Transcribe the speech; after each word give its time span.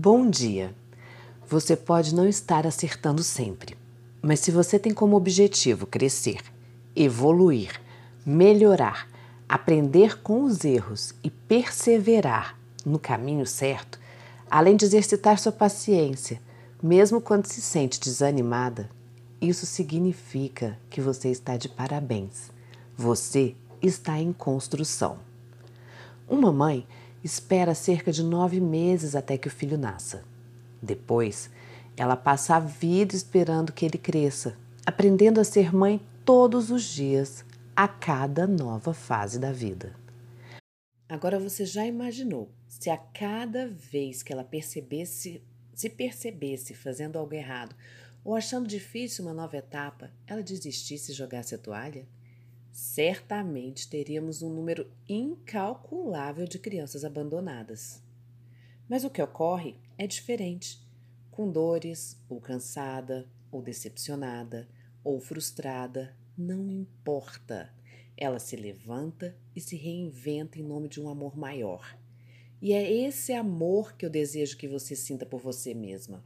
Bom 0.00 0.30
dia! 0.30 0.72
Você 1.48 1.74
pode 1.74 2.14
não 2.14 2.24
estar 2.28 2.64
acertando 2.68 3.20
sempre, 3.24 3.76
mas 4.22 4.38
se 4.38 4.52
você 4.52 4.78
tem 4.78 4.94
como 4.94 5.16
objetivo 5.16 5.88
crescer, 5.88 6.38
evoluir, 6.94 7.80
melhorar, 8.24 9.08
aprender 9.48 10.22
com 10.22 10.44
os 10.44 10.64
erros 10.64 11.16
e 11.20 11.28
perseverar 11.28 12.56
no 12.86 12.96
caminho 12.96 13.44
certo, 13.44 13.98
além 14.48 14.76
de 14.76 14.84
exercitar 14.84 15.36
sua 15.36 15.50
paciência, 15.50 16.40
mesmo 16.80 17.20
quando 17.20 17.46
se 17.46 17.60
sente 17.60 17.98
desanimada, 17.98 18.88
isso 19.40 19.66
significa 19.66 20.78
que 20.88 21.00
você 21.00 21.28
está 21.28 21.56
de 21.56 21.68
parabéns. 21.68 22.52
Você 22.96 23.56
está 23.82 24.16
em 24.16 24.32
construção. 24.32 25.18
Uma 26.28 26.52
mãe 26.52 26.86
espera 27.22 27.74
cerca 27.74 28.12
de 28.12 28.22
nove 28.22 28.60
meses 28.60 29.14
até 29.14 29.36
que 29.36 29.48
o 29.48 29.50
filho 29.50 29.76
nasça. 29.76 30.24
Depois, 30.82 31.50
ela 31.96 32.16
passa 32.16 32.56
a 32.56 32.60
vida 32.60 33.14
esperando 33.14 33.72
que 33.72 33.84
ele 33.84 33.98
cresça, 33.98 34.56
aprendendo 34.86 35.40
a 35.40 35.44
ser 35.44 35.74
mãe 35.74 36.00
todos 36.24 36.70
os 36.70 36.84
dias, 36.84 37.44
a 37.74 37.88
cada 37.88 38.46
nova 38.46 38.92
fase 38.92 39.38
da 39.38 39.52
vida. 39.52 39.94
Agora 41.08 41.38
você 41.38 41.64
já 41.64 41.86
imaginou 41.86 42.50
se 42.66 42.90
a 42.90 42.96
cada 42.96 43.66
vez 43.66 44.22
que 44.22 44.32
ela 44.32 44.44
percebesse, 44.44 45.42
se 45.74 45.88
percebesse 45.88 46.74
fazendo 46.74 47.18
algo 47.18 47.34
errado 47.34 47.74
ou 48.24 48.34
achando 48.34 48.68
difícil 48.68 49.24
uma 49.24 49.32
nova 49.32 49.56
etapa, 49.56 50.10
ela 50.26 50.42
desistisse 50.42 51.12
e 51.12 51.14
jogasse 51.14 51.54
a 51.54 51.58
toalha? 51.58 52.06
Certamente 52.78 53.88
teríamos 53.88 54.40
um 54.40 54.54
número 54.54 54.88
incalculável 55.08 56.46
de 56.46 56.60
crianças 56.60 57.04
abandonadas. 57.04 58.00
Mas 58.88 59.02
o 59.02 59.10
que 59.10 59.20
ocorre 59.20 59.74
é 59.98 60.06
diferente. 60.06 60.80
Com 61.28 61.50
dores, 61.50 62.22
ou 62.28 62.40
cansada, 62.40 63.28
ou 63.50 63.60
decepcionada, 63.60 64.68
ou 65.02 65.18
frustrada, 65.18 66.16
não 66.36 66.70
importa. 66.70 67.74
Ela 68.16 68.38
se 68.38 68.54
levanta 68.54 69.36
e 69.56 69.60
se 69.60 69.74
reinventa 69.74 70.56
em 70.56 70.62
nome 70.62 70.88
de 70.88 71.00
um 71.00 71.08
amor 71.08 71.36
maior. 71.36 71.98
E 72.62 72.72
é 72.72 72.88
esse 72.88 73.32
amor 73.32 73.96
que 73.96 74.06
eu 74.06 74.10
desejo 74.10 74.56
que 74.56 74.68
você 74.68 74.94
sinta 74.94 75.26
por 75.26 75.40
você 75.40 75.74
mesma. 75.74 76.24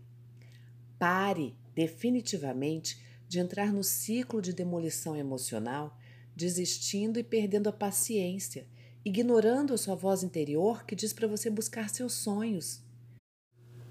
Pare 0.98 1.56
definitivamente 1.74 3.02
de 3.26 3.40
entrar 3.40 3.72
no 3.72 3.82
ciclo 3.82 4.42
de 4.42 4.52
demolição 4.52 5.16
emocional 5.16 5.96
desistindo 6.34 7.18
e 7.18 7.22
perdendo 7.22 7.68
a 7.68 7.72
paciência, 7.72 8.66
ignorando 9.04 9.74
a 9.74 9.78
sua 9.78 9.94
voz 9.94 10.22
interior 10.22 10.84
que 10.84 10.94
diz 10.94 11.12
para 11.12 11.28
você 11.28 11.50
buscar 11.50 11.88
seus 11.88 12.12
sonhos. 12.12 12.80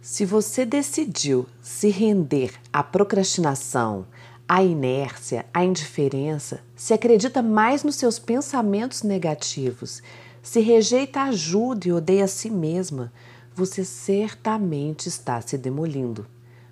Se 0.02 0.25
você 0.25 0.66
decidiu 0.66 1.47
se 1.62 1.89
render 1.89 2.53
à 2.73 2.81
procrastinação, 2.81 4.08
à 4.47 4.64
inércia, 4.64 5.45
à 5.53 5.64
indiferença, 5.64 6.62
se 6.75 6.94
acredita 6.94 7.42
mais 7.42 7.84
nos 7.84 7.95
seus 7.95 8.17
pensamentos 8.17 9.03
negativos, 9.03 10.02
se 10.42 10.59
rejeita 10.59 11.22
a 11.22 11.25
ajuda 11.25 11.88
e 11.88 11.92
odeia 11.92 12.25
a 12.25 12.28
si 12.28 12.50
mesma, 12.50 13.14
você 13.53 13.86
certamente 13.86 15.08
está 15.08 15.39
se 15.39 15.58
demolindo. 15.58 16.25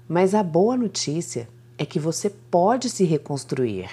Mas 0.08 0.34
a 0.34 0.42
boa 0.42 0.76
notícia 0.76 1.48
é 1.78 1.86
que 1.86 2.00
você 2.00 2.30
pode 2.30 2.90
se 2.90 3.04
reconstruir. 3.04 3.90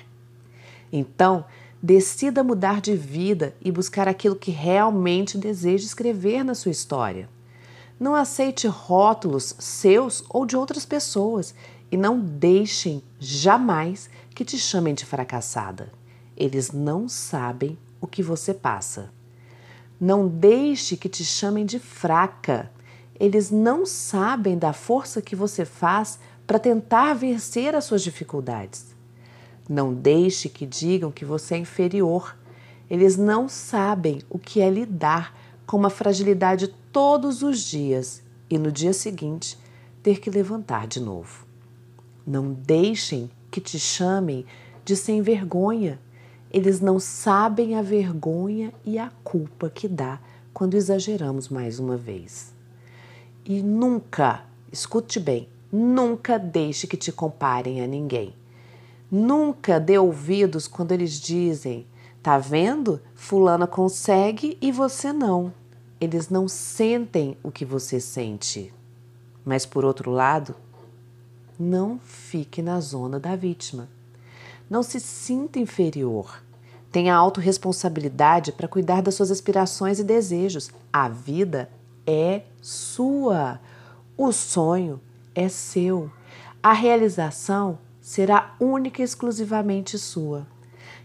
Então, 0.90 1.44
Decida 1.86 2.42
mudar 2.42 2.80
de 2.80 2.96
vida 2.96 3.54
e 3.60 3.70
buscar 3.70 4.08
aquilo 4.08 4.34
que 4.34 4.50
realmente 4.50 5.38
deseja 5.38 5.86
escrever 5.86 6.42
na 6.42 6.52
sua 6.52 6.72
história. 6.72 7.28
Não 7.96 8.12
aceite 8.12 8.66
rótulos 8.66 9.54
seus 9.60 10.24
ou 10.28 10.44
de 10.44 10.56
outras 10.56 10.84
pessoas 10.84 11.54
e 11.88 11.96
não 11.96 12.18
deixem 12.18 13.04
jamais 13.20 14.10
que 14.34 14.44
te 14.44 14.58
chamem 14.58 14.94
de 14.94 15.04
fracassada. 15.06 15.92
Eles 16.36 16.72
não 16.72 17.08
sabem 17.08 17.78
o 18.00 18.06
que 18.08 18.20
você 18.20 18.52
passa. 18.52 19.12
Não 20.00 20.26
deixe 20.26 20.96
que 20.96 21.08
te 21.08 21.24
chamem 21.24 21.64
de 21.64 21.78
fraca. 21.78 22.68
Eles 23.14 23.52
não 23.52 23.86
sabem 23.86 24.58
da 24.58 24.72
força 24.72 25.22
que 25.22 25.36
você 25.36 25.64
faz 25.64 26.18
para 26.48 26.58
tentar 26.58 27.14
vencer 27.14 27.76
as 27.76 27.84
suas 27.84 28.02
dificuldades. 28.02 28.96
Não 29.68 29.92
deixe 29.92 30.48
que 30.48 30.64
digam 30.64 31.10
que 31.10 31.24
você 31.24 31.54
é 31.54 31.58
inferior. 31.58 32.36
Eles 32.88 33.16
não 33.16 33.48
sabem 33.48 34.22
o 34.30 34.38
que 34.38 34.60
é 34.60 34.70
lidar 34.70 35.36
com 35.66 35.76
uma 35.76 35.90
fragilidade 35.90 36.68
todos 36.92 37.42
os 37.42 37.60
dias 37.60 38.22
e 38.48 38.56
no 38.58 38.70
dia 38.70 38.92
seguinte 38.92 39.58
ter 40.02 40.20
que 40.20 40.30
levantar 40.30 40.86
de 40.86 41.00
novo. 41.00 41.44
Não 42.24 42.52
deixem 42.52 43.28
que 43.50 43.60
te 43.60 43.78
chamem 43.78 44.46
de 44.84 44.94
sem 44.94 45.20
vergonha. 45.20 45.98
Eles 46.50 46.80
não 46.80 47.00
sabem 47.00 47.74
a 47.74 47.82
vergonha 47.82 48.72
e 48.84 48.98
a 48.98 49.10
culpa 49.24 49.68
que 49.68 49.88
dá 49.88 50.20
quando 50.54 50.74
exageramos 50.74 51.48
mais 51.48 51.80
uma 51.80 51.96
vez. 51.96 52.54
E 53.44 53.62
nunca, 53.62 54.44
escute 54.72 55.18
bem, 55.18 55.48
nunca 55.72 56.38
deixe 56.38 56.86
que 56.86 56.96
te 56.96 57.10
comparem 57.10 57.82
a 57.82 57.86
ninguém. 57.86 58.32
Nunca 59.10 59.78
dê 59.78 59.98
ouvidos 59.98 60.66
quando 60.66 60.92
eles 60.92 61.20
dizem: 61.20 61.86
Tá 62.22 62.38
vendo? 62.38 63.00
Fulana 63.14 63.66
consegue 63.66 64.58
e 64.60 64.72
você 64.72 65.12
não. 65.12 65.52
Eles 66.00 66.28
não 66.28 66.48
sentem 66.48 67.38
o 67.42 67.50
que 67.50 67.64
você 67.64 68.00
sente. 68.00 68.72
Mas, 69.44 69.64
por 69.64 69.84
outro 69.84 70.10
lado, 70.10 70.56
não 71.58 71.98
fique 72.00 72.60
na 72.60 72.80
zona 72.80 73.20
da 73.20 73.36
vítima. 73.36 73.88
Não 74.68 74.82
se 74.82 74.98
sinta 74.98 75.60
inferior. 75.60 76.42
Tenha 76.90 77.14
autorresponsabilidade 77.14 78.52
para 78.52 78.66
cuidar 78.66 79.02
das 79.02 79.14
suas 79.14 79.30
aspirações 79.30 80.00
e 80.00 80.04
desejos. 80.04 80.70
A 80.92 81.08
vida 81.08 81.70
é 82.04 82.42
sua. 82.60 83.60
O 84.16 84.32
sonho 84.32 85.00
é 85.34 85.48
seu. 85.48 86.10
A 86.60 86.72
realização 86.72 87.78
será 88.06 88.54
única 88.60 89.02
e 89.02 89.04
exclusivamente 89.04 89.98
sua. 89.98 90.46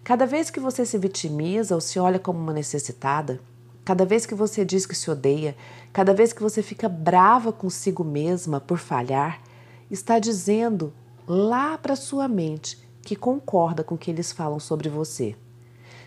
Cada 0.03 0.23
vez 0.23 0.51
que 0.51 0.59
você 0.59 0.85
se 0.85 0.99
vitimiza 0.99 1.73
ou 1.73 1.81
se 1.81 1.97
olha 1.97 2.19
como 2.19 2.37
uma 2.37 2.53
necessitada, 2.53 3.41
cada 3.83 4.05
vez 4.05 4.23
que 4.27 4.35
você 4.35 4.63
diz 4.63 4.85
que 4.85 4.93
se 4.93 5.09
odeia, 5.09 5.57
cada 5.91 6.13
vez 6.13 6.31
que 6.31 6.43
você 6.43 6.61
fica 6.61 6.87
brava 6.87 7.51
consigo 7.51 8.03
mesma 8.03 8.59
por 8.59 8.77
falhar, 8.77 9.41
está 9.89 10.19
dizendo 10.19 10.93
lá 11.27 11.75
para 11.75 11.95
sua 11.95 12.27
mente 12.27 12.77
que 13.01 13.15
concorda 13.15 13.83
com 13.83 13.95
o 13.95 13.97
que 13.97 14.11
eles 14.11 14.31
falam 14.31 14.59
sobre 14.59 14.87
você. 14.87 15.35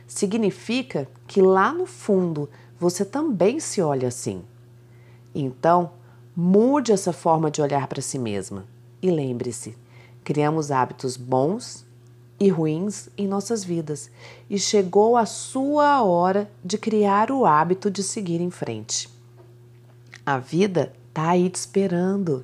Significa 0.07 1.09
que 1.27 1.43
lá 1.43 1.73
no 1.73 1.87
fundo 1.87 2.49
você 2.79 3.05
também 3.05 3.59
se 3.59 3.83
olha 3.83 4.07
assim. 4.07 4.45
Então, 5.35 5.91
mude 6.37 6.93
essa 6.93 7.13
forma 7.13 7.51
de 7.51 7.61
olhar 7.61 7.89
para 7.89 8.01
si 8.01 8.17
mesma 8.17 8.65
e 9.03 9.11
lembre-se: 9.11 9.77
Criamos 10.25 10.71
hábitos 10.71 11.19
bons 11.19 11.85
e 12.41 12.49
ruins 12.49 13.11
em 13.17 13.29
nossas 13.29 13.63
vidas 13.63 14.11
e 14.49 14.59
chegou 14.59 15.19
a 15.19 15.27
sua 15.27 16.03
hora 16.03 16.51
de 16.65 16.79
criar 16.79 17.31
o 17.31 17.45
hábito 17.45 17.91
de 17.91 18.03
seguir 18.03 18.41
em 18.41 18.51
frente. 18.51 19.09
A 20.25 20.39
vida 20.39 20.95
está 21.09 21.31
aí 21.31 21.51
te 21.51 21.57
esperando. 21.57 22.43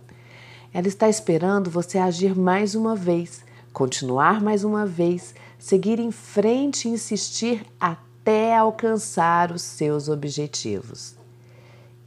Ela 0.74 0.88
está 0.88 1.08
esperando 1.08 1.70
você 1.70 1.96
agir 1.96 2.38
mais 2.38 2.74
uma 2.74 2.94
vez, 2.94 3.42
continuar 3.72 4.42
mais 4.42 4.62
uma 4.62 4.84
vez, 4.84 5.34
seguir 5.58 5.98
em 5.98 6.12
frente 6.12 6.86
e 6.86 6.92
insistir 6.92 7.64
até 7.80 8.54
alcançar 8.54 9.50
os 9.50 9.62
seus 9.62 10.10
objetivos. 10.10 11.16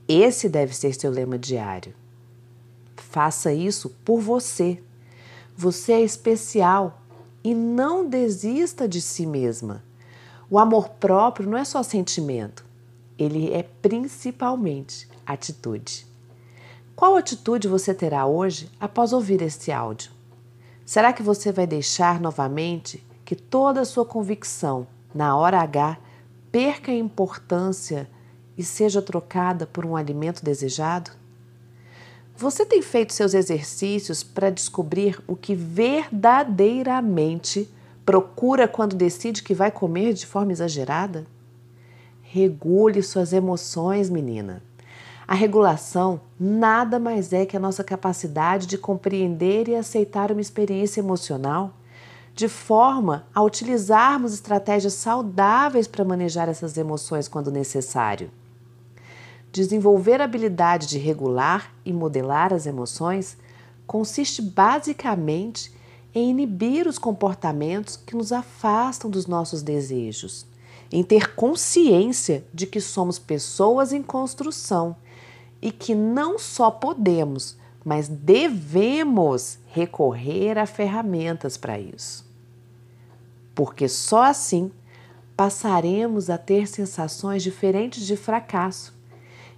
Esse 0.08 0.48
deve 0.48 0.76
ser 0.76 0.94
seu 0.94 1.10
lema 1.10 1.38
diário. 1.40 1.96
Faça 2.96 3.52
isso 3.52 3.90
por 4.06 4.22
você 4.22 4.80
você 5.56 5.94
é 5.94 6.02
especial 6.02 7.02
e 7.44 7.54
não 7.54 8.08
desista 8.08 8.88
de 8.88 9.02
si 9.02 9.26
mesma. 9.26 9.84
O 10.50 10.60
amor 10.60 10.90
próprio 10.90 11.50
não 11.50 11.58
é 11.58 11.66
só 11.66 11.84
sentimento, 11.84 12.66
ele 13.18 13.52
é 13.54 13.64
principalmente 13.64 15.08
atitude. 15.26 16.06
Qual 16.96 17.16
atitude 17.16 17.68
você 17.68 17.94
terá 17.94 18.26
hoje 18.26 18.70
após 18.80 19.14
ouvir 19.14 19.42
este 19.42 19.72
áudio? 19.72 20.12
Será 20.86 21.12
que 21.12 21.24
você 21.24 21.52
vai 21.52 21.66
deixar 21.66 22.20
novamente 22.20 23.06
que 23.26 23.36
toda 23.36 23.82
a 23.82 23.86
sua 23.86 24.06
convicção 24.06 24.86
na 25.14 25.36
hora 25.36 25.60
H 25.62 25.98
perca 26.52 26.92
a 26.92 26.96
importância 26.96 28.10
e 28.58 28.64
seja 28.64 29.02
trocada 29.02 29.66
por 29.66 29.86
um 29.86 29.96
alimento 29.96 30.44
desejado? 30.44 31.12
Você 32.36 32.66
tem 32.66 32.82
feito 32.82 33.14
seus 33.14 33.36
exercícios 33.36 34.24
para 34.24 34.50
descobrir 34.50 35.22
o 35.28 35.36
que 35.36 35.54
verdadeiramente 35.54 37.70
procura 38.04 38.68
quando 38.68 38.96
decide 38.96 39.44
que 39.44 39.54
vai 39.54 39.70
comer 39.70 40.14
de 40.14 40.26
forma 40.26 40.52
exagerada? 40.52 41.28
Regule 42.24 43.04
suas 43.04 43.34
emoções, 43.34 44.10
menina. 44.10 44.64
A 45.28 45.36
regulação 45.36 46.20
nada 46.40 46.98
mais 47.00 47.32
é 47.32 47.46
que 47.46 47.56
a 47.56 47.60
nossa 47.60 47.84
capacidade 47.84 48.66
de 48.66 48.80
compreender 48.80 49.68
e 49.68 49.76
aceitar 49.76 50.32
uma 50.32 50.42
experiência 50.42 51.00
emocional, 51.00 51.72
de 52.34 52.48
forma 52.48 53.28
a 53.34 53.44
utilizarmos 53.44 54.34
estratégias 54.34 54.94
saudáveis 54.94 55.88
para 55.88 56.04
manejar 56.04 56.50
essas 56.50 56.76
emoções 56.78 57.28
quando 57.28 57.52
necessário. 57.52 58.32
Desenvolver 59.54 60.20
a 60.20 60.24
habilidade 60.24 60.88
de 60.88 60.98
regular 60.98 61.72
e 61.86 61.94
modelar 61.94 62.52
as 62.52 62.66
emoções 62.66 63.38
consiste 63.86 64.42
basicamente 64.42 65.72
em 66.12 66.32
inibir 66.32 66.88
os 66.88 66.98
comportamentos 66.98 67.96
que 67.96 68.16
nos 68.16 68.32
afastam 68.32 69.12
dos 69.12 69.28
nossos 69.28 69.62
desejos, 69.62 70.48
em 70.92 71.04
ter 71.04 71.36
consciência 71.36 72.44
de 72.52 72.66
que 72.66 72.82
somos 72.82 73.20
pessoas 73.20 73.94
em 73.94 74.02
construção 74.02 74.96
e 75.62 75.72
que 75.72 75.94
não 75.94 76.40
só 76.40 76.72
podemos, 76.72 77.56
mas 77.86 78.08
devemos 78.08 79.60
recorrer 79.68 80.58
a 80.58 80.66
ferramentas 80.66 81.58
para 81.58 81.80
isso. 81.80 82.26
Porque 83.54 83.88
só 83.88 84.24
assim 84.24 84.72
passaremos 85.38 86.32
a 86.32 86.40
ter 86.40 86.68
sensações 86.68 87.44
diferentes 87.44 88.04
de 88.08 88.18
fracasso 88.18 89.03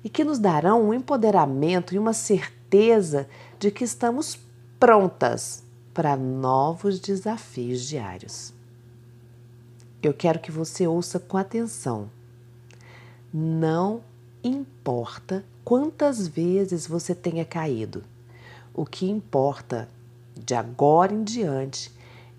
e 0.06 0.10
que 0.10 0.24
nos 0.24 0.38
darão 0.38 0.84
um 0.84 0.94
empoderamento 0.94 1.96
e 1.96 1.98
uma 1.98 2.13
certeza 2.13 3.28
de 3.57 3.72
que 3.72 3.84
estamos 3.84 4.38
prontas 4.80 5.63
para 5.96 6.16
novos 6.16 7.00
desafios 7.00 7.81
diários. 7.81 8.54
Eu 10.04 10.13
quero 10.13 10.40
que 10.40 10.52
você 10.52 10.86
ouça 10.86 11.19
com 11.19 11.38
atenção. 11.38 12.07
Não 13.34 14.02
importa 14.44 15.44
quantas 15.63 16.28
vezes 16.28 16.86
você 16.86 17.16
tenha 17.16 17.44
caído, 17.44 18.04
o 18.75 18.86
que 18.86 19.10
importa 19.10 19.90
de 20.36 20.54
agora 20.54 21.16
em 21.16 21.24
diante 21.24 21.92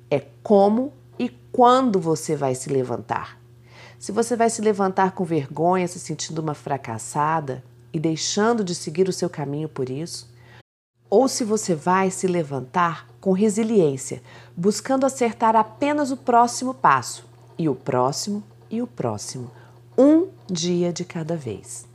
é 0.08 0.24
como 0.40 0.92
e 1.18 1.28
quando 1.50 1.98
você 1.98 2.36
vai 2.36 2.54
se 2.54 2.70
levantar. 2.70 3.40
Se 3.98 4.12
você 4.12 4.36
vai 4.36 4.50
se 4.50 4.60
levantar 4.60 5.12
com 5.12 5.24
vergonha, 5.24 5.88
se 5.88 5.98
sentindo 5.98 6.40
uma 6.40 6.54
fracassada 6.54 7.64
e 7.92 7.98
deixando 7.98 8.62
de 8.62 8.74
seguir 8.74 9.08
o 9.08 9.12
seu 9.12 9.30
caminho 9.30 9.68
por 9.68 9.88
isso, 9.88 10.28
ou 11.08 11.28
se 11.28 11.44
você 11.44 11.74
vai 11.74 12.10
se 12.10 12.26
levantar 12.26 13.08
com 13.20 13.32
resiliência, 13.32 14.22
buscando 14.56 15.06
acertar 15.06 15.56
apenas 15.56 16.10
o 16.10 16.16
próximo 16.16 16.74
passo, 16.74 17.24
e 17.58 17.68
o 17.68 17.74
próximo 17.74 18.42
e 18.70 18.82
o 18.82 18.86
próximo, 18.86 19.50
um 19.96 20.28
dia 20.46 20.92
de 20.92 21.04
cada 21.04 21.36
vez. 21.36 21.86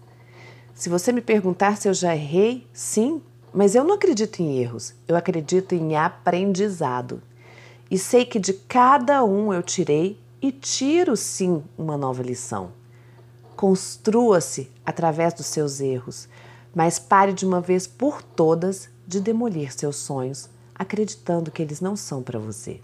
Se 0.73 0.89
você 0.89 1.11
me 1.11 1.21
perguntar 1.21 1.77
se 1.77 1.87
eu 1.87 1.93
já 1.93 2.15
errei, 2.15 2.67
sim, 2.73 3.21
mas 3.53 3.75
eu 3.75 3.83
não 3.83 3.95
acredito 3.95 4.41
em 4.41 4.57
erros, 4.57 4.93
eu 5.07 5.15
acredito 5.15 5.75
em 5.75 5.95
aprendizado. 5.95 7.21
E 7.89 7.97
sei 7.97 8.25
que 8.25 8.39
de 8.39 8.53
cada 8.53 9.23
um 9.23 9.53
eu 9.53 9.61
tirei 9.61 10.17
e 10.41 10.51
tiro 10.51 11.15
sim 11.15 11.63
uma 11.77 11.95
nova 11.95 12.23
lição. 12.23 12.71
Construa-se 13.55 14.71
através 14.85 15.33
dos 15.33 15.45
seus 15.45 15.79
erros, 15.79 16.27
mas 16.73 16.97
pare 16.97 17.31
de 17.31 17.45
uma 17.45 17.61
vez 17.61 17.85
por 17.85 18.23
todas 18.23 18.89
de 19.05 19.19
demolir 19.19 19.71
seus 19.73 19.97
sonhos, 19.97 20.49
acreditando 20.73 21.51
que 21.51 21.61
eles 21.61 21.79
não 21.79 21.95
são 21.95 22.23
para 22.23 22.39
você. 22.39 22.81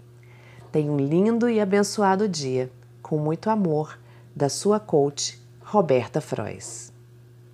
Tenha 0.70 0.92
um 0.92 0.98
lindo 0.98 1.48
e 1.48 1.58
abençoado 1.58 2.28
dia. 2.28 2.70
Com 3.02 3.18
muito 3.18 3.48
amor, 3.48 3.98
da 4.36 4.48
sua 4.48 4.78
coach, 4.78 5.42
Roberta 5.60 6.20
Frois. 6.20 6.92